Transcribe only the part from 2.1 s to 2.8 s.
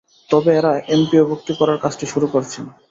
শুরু করেছেন।